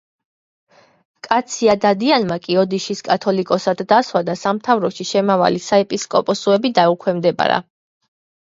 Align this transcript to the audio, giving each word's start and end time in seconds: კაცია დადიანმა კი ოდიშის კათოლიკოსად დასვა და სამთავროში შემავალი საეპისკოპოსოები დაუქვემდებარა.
კაცია 1.27 1.75
დადიანმა 1.83 2.37
კი 2.45 2.57
ოდიშის 2.61 3.03
კათოლიკოსად 3.09 3.85
დასვა 3.93 4.23
და 4.31 4.37
სამთავროში 4.47 5.09
შემავალი 5.13 5.63
საეპისკოპოსოები 5.69 6.75
დაუქვემდებარა. 6.83 7.63